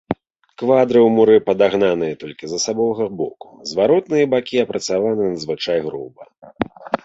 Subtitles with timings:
[0.61, 6.23] Квадры ў муры падагнаныя толькі з асабовага боку, зваротныя бакі апрацаваны надзвычай груба.